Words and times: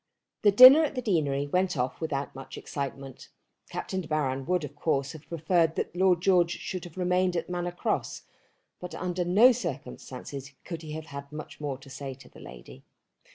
The 0.41 0.49
dinner 0.51 0.83
at 0.83 0.95
the 0.95 1.01
deanery 1.03 1.45
went 1.45 1.77
off 1.77 2.01
without 2.01 2.33
much 2.33 2.57
excitement. 2.57 3.29
Captain 3.69 4.01
De 4.01 4.07
Baron 4.07 4.47
would 4.47 4.63
of 4.63 4.75
course 4.75 5.11
have 5.11 5.29
preferred 5.29 5.75
that 5.75 5.95
Lord 5.95 6.21
George 6.23 6.49
should 6.57 6.85
have 6.85 6.97
remained 6.97 7.35
at 7.35 7.51
Manor 7.51 7.71
Cross, 7.71 8.23
but 8.79 8.95
under 8.95 9.23
no 9.23 9.51
circumstances 9.51 10.53
could 10.65 10.81
he 10.81 10.93
have 10.93 11.05
had 11.05 11.31
much 11.31 11.61
more 11.61 11.77
to 11.77 11.89
say 11.91 12.15
to 12.15 12.27
the 12.27 12.39
lady. 12.39 12.81